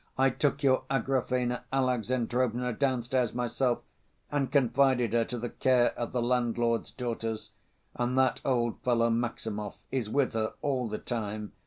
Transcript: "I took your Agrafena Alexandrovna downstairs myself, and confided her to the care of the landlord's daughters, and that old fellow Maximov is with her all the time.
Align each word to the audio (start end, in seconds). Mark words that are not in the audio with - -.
"I 0.17 0.31
took 0.31 0.63
your 0.63 0.83
Agrafena 0.89 1.61
Alexandrovna 1.71 2.73
downstairs 2.73 3.35
myself, 3.35 3.83
and 4.31 4.51
confided 4.51 5.13
her 5.13 5.25
to 5.25 5.37
the 5.37 5.51
care 5.51 5.93
of 5.95 6.11
the 6.11 6.23
landlord's 6.23 6.89
daughters, 6.89 7.51
and 7.95 8.17
that 8.17 8.41
old 8.43 8.79
fellow 8.81 9.11
Maximov 9.11 9.75
is 9.91 10.09
with 10.09 10.33
her 10.33 10.53
all 10.63 10.87
the 10.87 10.97
time. 10.97 11.51